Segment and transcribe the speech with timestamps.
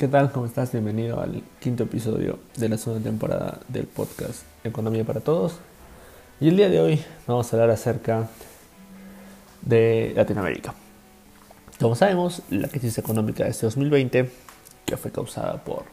[0.00, 0.32] ¿Qué tal?
[0.32, 0.72] ¿Cómo estás?
[0.72, 5.58] Bienvenido al quinto episodio de la segunda temporada del podcast Economía para Todos.
[6.40, 8.26] Y el día de hoy vamos a hablar acerca
[9.60, 10.72] de Latinoamérica.
[11.78, 14.30] Como sabemos, la crisis económica de este 2020,
[14.86, 15.84] que fue causada por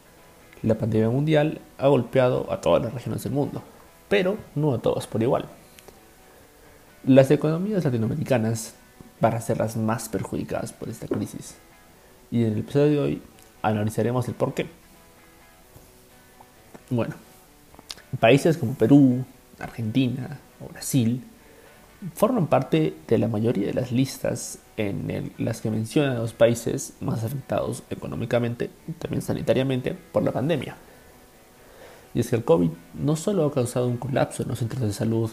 [0.64, 3.62] la pandemia mundial, ha golpeado a todas las regiones del mundo,
[4.08, 5.48] pero no a todas por igual.
[7.04, 8.74] Las economías latinoamericanas
[9.20, 11.56] van a ser las más perjudicadas por esta crisis.
[12.32, 13.22] Y en el episodio de hoy
[13.68, 14.68] analizaremos el por qué.
[16.90, 17.16] Bueno,
[18.20, 19.26] países como Perú,
[19.60, 21.24] Argentina o Brasil
[22.14, 27.24] forman parte de la mayoría de las listas en las que mencionan los países más
[27.24, 30.76] afectados económicamente y también sanitariamente por la pandemia.
[32.14, 34.94] Y es que el COVID no solo ha causado un colapso en los centros de
[34.94, 35.32] salud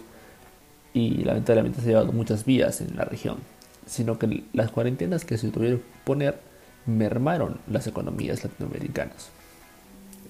[0.92, 3.38] y lamentablemente se ha llevado muchas vidas en la región,
[3.86, 6.40] sino que las cuarentenas que se tuvieron que poner
[6.86, 9.30] mermaron las economías latinoamericanas.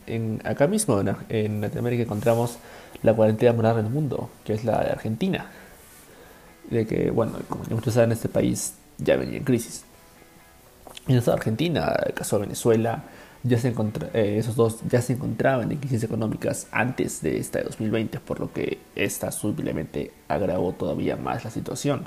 [0.07, 2.59] En, acá mismo en, Latinoamérica encontramos
[3.03, 5.47] la cuarentena larga del mundo, que es la de Argentina.
[6.71, 9.85] De que, bueno, como muchos saben, este país ya venía en crisis.
[11.09, 13.05] En esta Argentina, el caso de Venezuela,
[13.47, 18.41] eh, esos dos ya se encontraban en crisis económicas antes de esta de 2020, por
[18.41, 22.07] lo que esta súbitamente agravó todavía más la situación.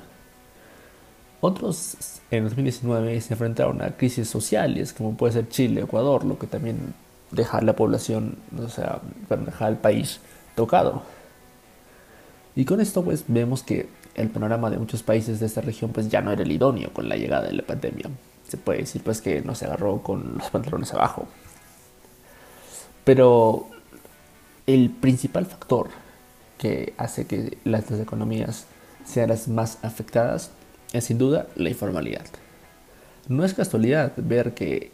[1.39, 6.47] Otros en 2019 se enfrentaron a crisis sociales, como puede ser Chile, Ecuador, lo que
[6.47, 6.93] también
[7.31, 10.19] deja a la población, o sea, deja al país
[10.55, 11.03] tocado.
[12.55, 16.09] Y con esto pues vemos que el panorama de muchos países de esta región pues
[16.09, 18.09] ya no era el idóneo con la llegada de la pandemia.
[18.47, 21.27] Se puede decir pues que no se agarró con los pantalones abajo.
[23.03, 23.67] Pero
[24.65, 25.89] el principal factor
[26.57, 28.65] que hace que las economías
[29.05, 30.51] sean las más afectadas
[30.93, 32.25] es sin duda la informalidad.
[33.27, 34.91] No es casualidad ver que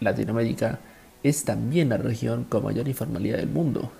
[0.00, 0.78] Latinoamérica
[1.22, 3.90] es también la región con mayor informalidad del mundo.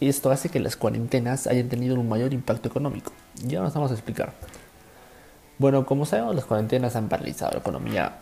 [0.00, 3.12] Esto hace que las cuarentenas hayan tenido un mayor impacto económico.
[3.46, 4.32] Ya nos vamos a explicar.
[5.58, 8.18] Bueno, como sabemos, las cuarentenas han paralizado la economía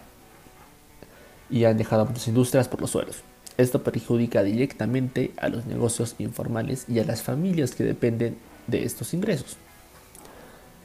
[1.51, 3.23] y han dejado a muchas industrias por los suelos.
[3.59, 9.13] Esto perjudica directamente a los negocios informales y a las familias que dependen de estos
[9.15, 9.57] ingresos.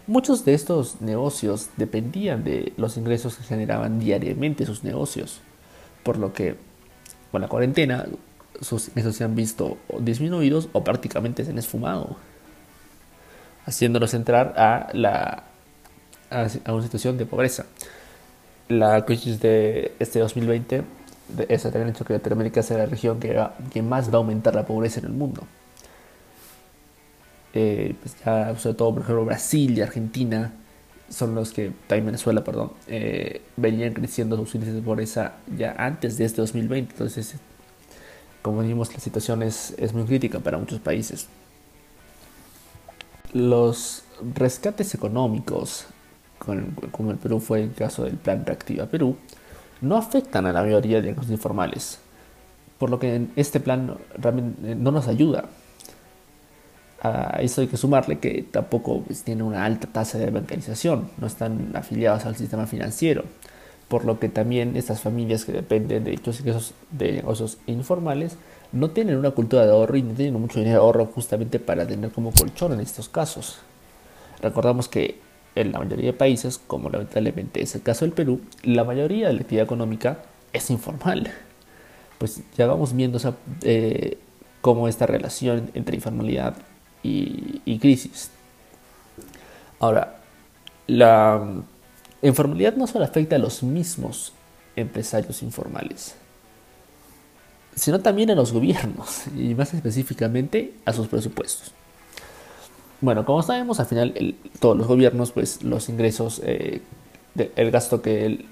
[0.08, 5.42] Muchos de estos negocios dependían de los ingresos que generaban diariamente sus negocios,
[6.04, 6.56] por lo que
[7.32, 8.08] con la cuarentena
[8.62, 12.18] sus ingresos se han visto disminuidos o prácticamente se han esfumado,
[13.66, 15.44] haciéndolos entrar a, la,
[16.30, 17.66] a, una situación de pobreza.
[18.70, 20.84] La crisis de este 2020
[21.48, 23.40] es también hecho que Latinoamérica sea la región que,
[23.72, 25.44] que más va a aumentar la pobreza en el mundo.
[27.54, 30.54] Eh, pues ya, sobre todo por ejemplo Brasil y Argentina
[31.10, 36.18] son los que, también Venezuela, perdón, eh, venían creciendo sus índices de pobreza ya antes
[36.18, 36.94] de este 2020.
[36.94, 37.36] Entonces,
[38.42, 41.28] como vimos, la situación es, es muy crítica para muchos países.
[43.34, 44.04] Los
[44.36, 45.86] rescates económicos,
[46.92, 49.18] como el Perú fue el caso del Plan Reactiva Perú,
[49.82, 52.00] no afectan a la mayoría de los informales,
[52.78, 55.50] por lo que este plan realmente no nos ayuda
[57.02, 61.26] a eso hay que sumarle que tampoco pues, tiene una alta tasa de bancarización, no
[61.26, 63.24] están afiliados al sistema financiero,
[63.88, 68.38] por lo que también estas familias que dependen de dichos ingresos de negocios informales
[68.72, 71.88] no tienen una cultura de ahorro y no tienen mucho dinero de ahorro justamente para
[71.88, 73.58] tener como colchón en estos casos.
[74.42, 75.20] Recordamos que
[75.56, 79.34] en la mayoría de países, como lamentablemente es el caso del Perú, la mayoría de
[79.34, 80.20] la actividad económica
[80.54, 81.32] es informal.
[82.18, 83.20] Pues ya vamos viendo
[83.64, 84.20] eh,
[84.62, 86.56] cómo esta relación entre informalidad
[87.04, 88.32] y, crisis.
[89.80, 90.20] Ahora,
[90.88, 91.64] la
[92.22, 94.34] informalidad no solo afecta a los mismos
[94.76, 96.16] empresarios informales,
[97.76, 101.72] sino también a los gobiernos y más específicamente a sus presupuestos.
[103.00, 106.82] Bueno, como sabemos, al final todos los gobiernos, pues los ingresos, eh,
[107.56, 108.46] el gasto que,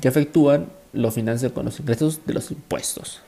[0.00, 3.22] que efectúan, lo financian con los ingresos de los impuestos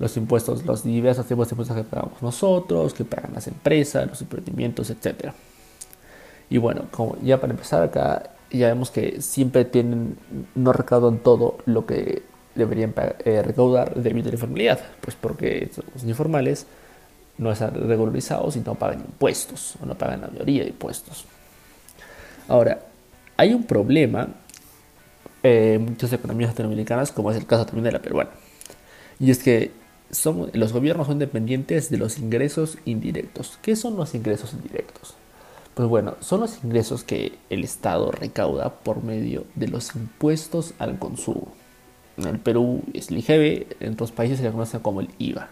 [0.00, 4.20] los impuestos, los diversos tipos de impuestos que pagamos nosotros, que pagan las empresas, los
[4.22, 5.32] emprendimientos, etc.
[6.48, 10.16] Y bueno, como ya para empezar acá, ya vemos que siempre tienen,
[10.54, 12.22] no recaudan todo lo que
[12.54, 16.66] deberían eh, recaudar debido a la informalidad, pues porque los informales
[17.36, 21.26] no están regularizados y no pagan impuestos, o no pagan la mayoría de impuestos.
[22.48, 22.80] Ahora,
[23.36, 24.28] hay un problema
[25.42, 28.30] en muchas economías latinoamericanas, como es el caso también de la peruana,
[29.18, 29.79] y es que
[30.52, 33.58] los gobiernos son dependientes de los ingresos indirectos.
[33.62, 35.14] ¿Qué son los ingresos indirectos?
[35.74, 40.98] Pues bueno, son los ingresos que el Estado recauda por medio de los impuestos al
[40.98, 41.52] consumo.
[42.16, 45.48] En el Perú es el IGB, en otros países se le conoce como el IVA.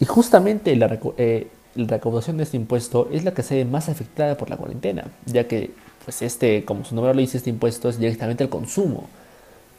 [0.00, 3.88] Y justamente la, eh, la, recaudación de este impuesto es la que se ve más
[3.88, 5.70] afectada por la cuarentena, ya que,
[6.04, 9.08] pues este, como su nombre lo dice, este impuesto es directamente al consumo.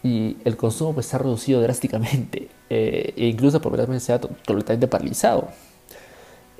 [0.03, 4.19] Y el consumo pues, se ha reducido drásticamente, eh, e incluso por verdad se ha
[4.19, 5.49] totalmente paralizado.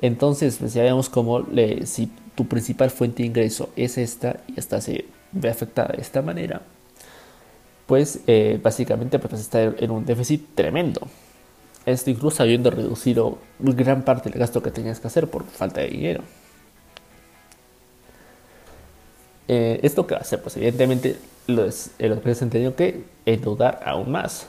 [0.00, 1.46] Entonces, pues ya vemos cómo
[1.84, 6.20] si tu principal fuente de ingreso es esta y esta se ve afectada de esta
[6.22, 6.62] manera,
[7.86, 11.02] pues eh, básicamente pues, está en un déficit tremendo.
[11.86, 15.88] Esto incluso habiendo reducido gran parte del gasto que tenías que hacer por falta de
[15.88, 16.22] dinero.
[19.48, 20.40] Eh, ¿Esto qué va a hacer?
[20.40, 24.46] Pues evidentemente los, países han tenido que endeudar aún más.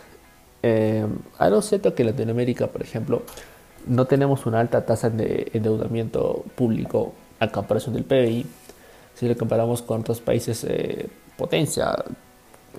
[0.64, 1.06] Eh,
[1.38, 3.24] algo cierto que en Latinoamérica, por ejemplo,
[3.88, 8.46] no tenemos una alta tasa de endeudamiento público a comparación del PBI.
[9.14, 11.08] Si lo comparamos con otros países eh,
[11.38, 11.96] potencia,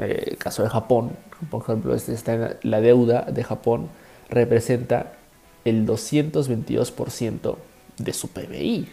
[0.01, 1.13] eh, caso de Japón,
[1.51, 3.89] por ejemplo, este está la deuda de Japón
[4.29, 5.13] representa
[5.65, 7.57] el 222%
[7.99, 8.89] de su PBI.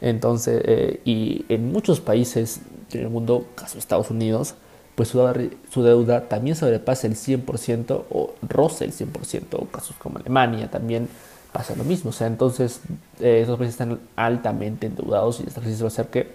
[0.00, 2.60] Entonces, eh, y en muchos países
[2.90, 4.54] del mundo, caso Estados Unidos,
[4.94, 11.08] pues su, deuda también sobrepasa el 100% o roza el 100%, casos como Alemania también
[11.52, 12.10] pasa lo mismo.
[12.10, 12.80] O sea, entonces
[13.20, 16.32] eh, esos países están altamente endeudados y esta crisis va a hacer que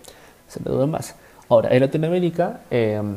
[0.48, 1.16] se endeuden más.
[1.48, 3.16] Ahora, en Latinoamérica em,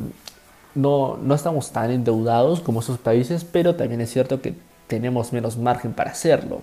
[0.75, 4.55] no, no estamos tan endeudados como esos países, pero también es cierto que
[4.87, 6.61] tenemos menos margen para hacerlo,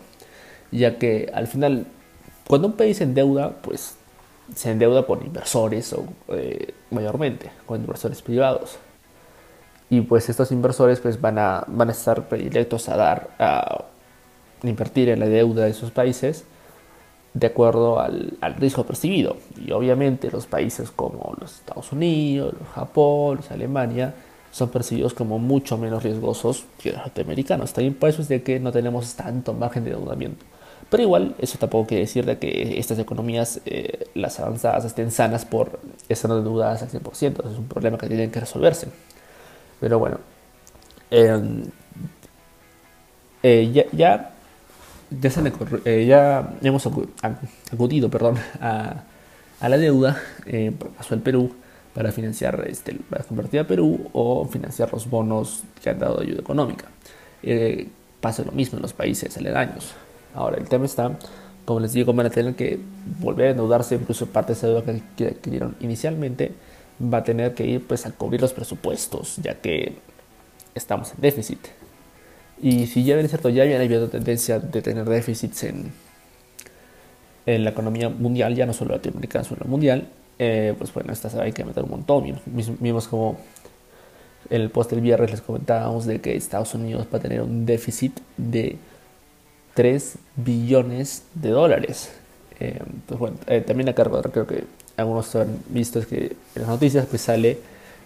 [0.71, 1.87] ya que al final,
[2.47, 3.95] cuando un país se endeuda, pues
[4.53, 8.77] se endeuda con inversores o eh, mayormente con inversores privados
[9.89, 13.85] y pues estos inversores pues van a van a estar predilectos a dar a
[14.63, 16.45] invertir en la deuda de esos países
[17.35, 19.35] de acuerdo al, al, riesgo percibido.
[19.57, 24.13] Y obviamente los países como los Estados Unidos, los Japón, los Alemania,
[24.51, 27.73] son percibidos como mucho menos riesgosos que los norteamericanos.
[27.73, 30.45] También por eso es de que no tenemos tanto margen de endeudamiento.
[30.95, 35.43] Pero igual, eso tampoco quiere decir de que estas economías, eh, las avanzadas, estén sanas
[35.43, 37.51] por estar endeudadas al 100%.
[37.51, 38.87] Es un problema que tienen que resolverse.
[39.81, 40.19] Pero bueno,
[41.11, 41.63] em,
[43.43, 44.31] eh, ya, ya
[45.11, 45.29] ya,
[45.83, 46.87] eh, ya hemos
[47.71, 49.03] acudido perdón, a,
[49.59, 51.53] a la deuda, eh, pasó el Perú,
[51.93, 56.39] para financiar este, para convertir a Perú o financiar los bonos que han dado ayuda
[56.39, 56.85] económica.
[57.43, 57.89] Eh,
[58.21, 59.93] pasa lo mismo en los países aledaños.
[60.35, 61.17] Ahora, el tema está,
[61.65, 62.79] como les digo, van a tener que
[63.19, 64.83] volver a endeudarse, incluso parte de esa deuda
[65.15, 66.51] que adquirieron inicialmente
[67.01, 69.97] va a tener que ir pues, a cubrir los presupuestos, ya que
[70.73, 71.59] estamos en déficit.
[72.61, 75.91] Y si ya bien es cierto, ya había habido tendencia de tener déficits en,
[77.45, 80.07] en la economía mundial, ya no solo latinoamericana, sino mundial,
[80.39, 82.39] eh, pues bueno, esta se va a incrementar un montón.
[82.45, 83.37] Vimos como
[84.49, 88.19] el post del viernes les comentábamos de que Estados Unidos va a tener un déficit
[88.37, 88.77] de
[89.75, 92.11] 3 billones de dólares.
[92.59, 94.63] Eh, pues bueno, eh, también acá creo que
[94.97, 97.59] algunos han visto es que en las noticias pues sale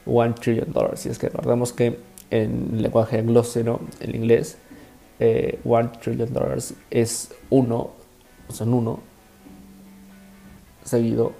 [0.05, 1.05] 1 trillion dólares.
[1.05, 1.99] Y es que recordamos que
[2.31, 4.57] en el lenguaje anglófono, en inglés,
[5.19, 7.91] eh, one trillion dollars es uno,
[8.49, 8.99] son uno,
[10.83, 11.33] seguido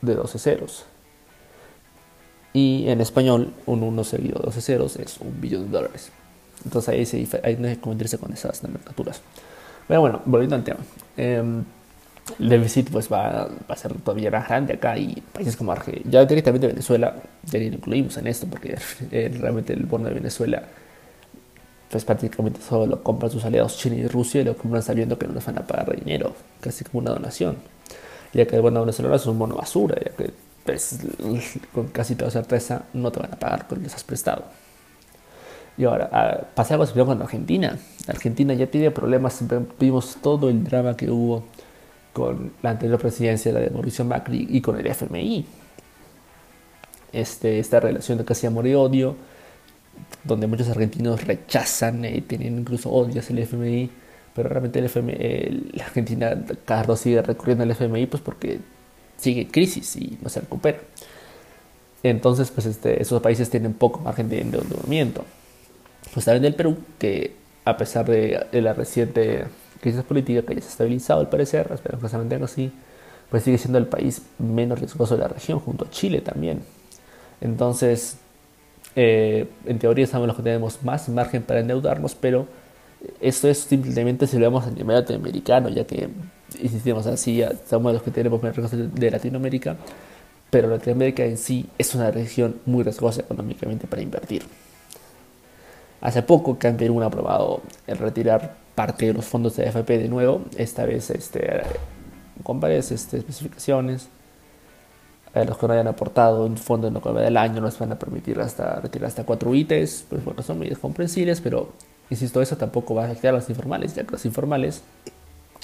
[0.00, 0.84] de 12 ceros.
[2.52, 6.12] Y en español, un 1 seguido de 12 ceros es un billón de dólares.
[6.64, 9.20] Entonces ahí, se, hay que convertirse con esas nomenclaturas.
[9.86, 10.80] Pero bueno, volviendo al tema.
[11.16, 11.62] Eh,
[12.38, 16.24] el déficit pues va, a ser todavía más grande acá y países como Argentina, ya
[16.24, 18.76] directamente Venezuela, ya lo incluimos en esto porque
[19.10, 20.62] eh, realmente el bono de Venezuela
[21.90, 25.26] pues prácticamente solo lo compran sus aliados China y Rusia y lo compran sabiendo que
[25.26, 27.56] no les van a pagar dinero, casi como una donación.
[28.34, 30.30] Ya que el bono venezolano es un bono basura, ya que
[30.66, 31.00] pues,
[31.72, 34.44] con casi toda certeza no te van a pagar porque les has prestado.
[35.78, 37.78] Y ahora, ah, pasamos con Argentina.
[38.08, 39.40] Argentina ya tiene problemas,
[39.78, 41.44] vimos todo el drama que hubo
[42.12, 45.46] con la anterior presidencia, la de Mauricio Macri, y con el FMI.
[47.12, 49.14] Este, esta relación de casi amor y odio,
[50.24, 53.90] donde muchos argentinos rechazan y tienen incluso odio hacia el FMI,
[54.34, 58.58] pero realmente el FMI, la Argentina cada dos sigue recurriendo al FMI pues porque
[59.16, 60.78] sigue en crisis y no se recupera.
[62.02, 65.24] Entonces, pues este, esos países tienen poco margen de endeudamiento.
[66.12, 69.44] Pues también del Perú, que a pesar de la reciente
[69.80, 72.72] crisis política que ya se ha estabilizado al parecer, esperamos que se mantenga así,
[73.30, 76.62] pues sigue siendo el país menos riesgoso de la región, junto a Chile también.
[77.40, 78.16] Entonces,
[78.96, 82.46] eh, en teoría sabemos que tenemos más margen para endeudarnos, pero
[83.20, 86.08] esto es simplemente si lo vemos a nivel latinoamericano, ya que
[86.60, 89.76] insistimos así, somos los que tenemos menos riesgos de Latinoamérica,
[90.50, 94.42] pero Latinoamérica en sí es una región muy riesgosa económicamente para invertir.
[96.00, 100.42] Hace poco Perú han aprobado el retirar parte de los fondos de AFP de nuevo,
[100.56, 101.62] esta vez este,
[102.42, 104.08] con varias este, especificaciones.
[105.34, 107.78] A los que no hayan aportado un fondo en lo que va del año nos
[107.78, 111.72] van a permitir hasta retirar hasta cuatro ITs, pues bueno, son medidas comprensibles, pero
[112.08, 114.82] insisto, eso tampoco va a afectar a los informales, ya que los informales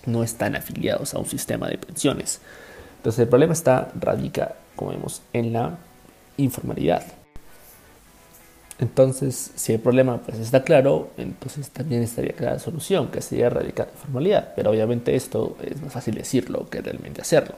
[0.06, 2.40] no están afiliados a un sistema de pensiones.
[2.98, 5.78] Entonces el problema está, radica, como vemos, en la
[6.36, 7.23] informalidad.
[8.84, 13.46] Entonces, si el problema pues está claro, entonces también estaría clara la solución, que sería
[13.46, 14.52] erradicar la informalidad.
[14.54, 17.54] Pero obviamente esto es más fácil decirlo que realmente hacerlo.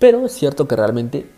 [0.00, 1.30] Pero es cierto que realmente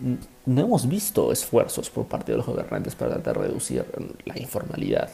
[0.47, 3.85] no hemos visto esfuerzos por parte de los gobernantes para tratar de reducir
[4.25, 5.11] la informalidad.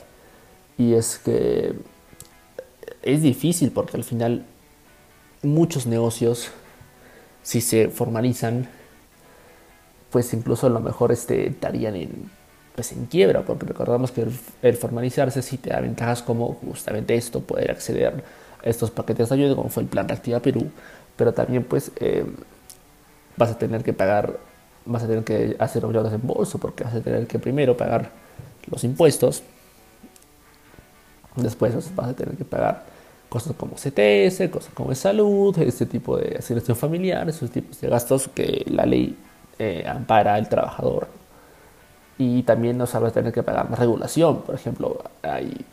[0.79, 1.75] Y es que
[3.03, 4.47] es difícil porque al final
[5.43, 6.51] muchos negocios,
[7.43, 8.69] si se formalizan,
[10.11, 12.31] pues incluso a lo mejor este, estarían en,
[12.77, 14.27] pues en quiebra, porque recordamos que
[14.63, 18.23] el, formalizarse sí te da ventajas como justamente esto, poder acceder
[18.63, 20.71] a estos paquetes de ayuda, como fue el plan Reactiva Perú,
[21.17, 22.25] pero también pues eh,
[23.37, 24.39] vas a tener que pagar,
[24.85, 28.11] vas a tener que hacer en bolso porque vas a tener que primero pagar
[28.71, 29.43] los impuestos,
[31.35, 32.85] después vas a tener que pagar
[33.31, 38.29] cosas como CTS, cosas como salud, este tipo de asignación familiar, esos tipos de gastos
[38.29, 39.17] que la ley
[39.59, 41.09] eh, ampara al trabajador.
[42.19, 44.43] Y también nos va a tener que pagar más regulación.
[44.43, 45.65] Por ejemplo, hay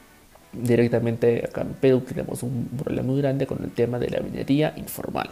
[0.51, 4.73] directamente acá en Perú tenemos un problema muy grande con el tema de la minería
[4.77, 5.29] informal.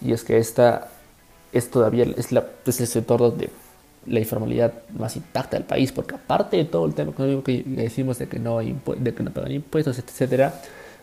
[0.00, 0.88] Y es que esta
[1.52, 3.50] es todavía es, la, es el sector donde
[4.06, 8.26] la informalidad más impacta al país, porque aparte de todo el tema que decimos de
[8.26, 10.54] que no, hay de que no pagan impuestos, etcétera,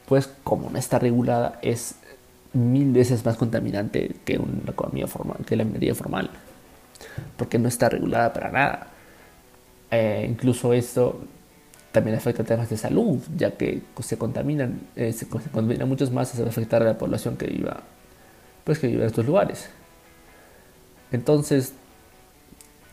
[0.06, 1.96] pues como no está regulada es
[2.52, 6.30] mil veces más contaminante que una economía formal, que la minería formal,
[7.38, 8.88] porque no está regulada para nada.
[9.92, 11.22] Eh, incluso esto
[11.92, 16.42] también afecta temas de salud, ya que se contaminan, eh, se, contaminan muchos más, se
[16.42, 17.82] va a afectar a la población que viva,
[18.64, 19.70] pues que vive en estos lugares.
[21.12, 21.74] Entonces,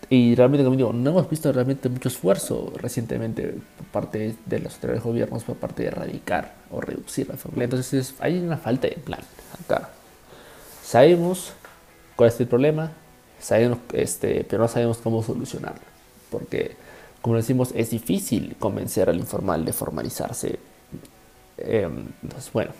[0.08, 4.74] y realmente, como digo, no hemos visto realmente mucho esfuerzo recientemente por parte de los
[4.74, 7.64] anteriores gobiernos por parte de erradicar o reducir la familia.
[7.64, 9.20] Entonces hay una falta de plan
[9.64, 9.90] acá.
[10.82, 11.52] Sabemos
[12.14, 12.92] cuál es el problema,
[13.40, 15.82] sabemos, este, pero no sabemos cómo solucionarlo.
[16.30, 16.76] Porque,
[17.22, 20.58] como decimos, es difícil convencer al informal de formalizarse.
[21.58, 22.72] Em, entonces, bueno,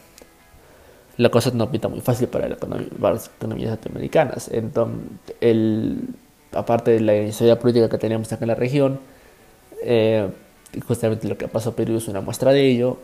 [1.17, 4.49] la cosa no pinta muy fácil para, las economías latinoamericanas.
[4.49, 5.01] Entonces,
[5.41, 6.09] el
[6.53, 9.01] aparte de la inestabilidad política que tenemos acá en la región,
[9.83, 10.29] eh,
[10.87, 12.99] justamente lo que pasó en Perú es una muestra de ello,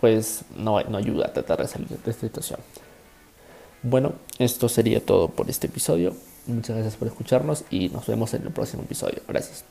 [0.00, 2.60] pues no, no ayuda a tratar de salir de esta situación.
[3.88, 6.12] Bueno, esto sería todo por este episodio.
[6.48, 9.20] Muchas gracias por escucharnos y nos vemos en el próximo episodio.
[9.28, 9.64] Gracias.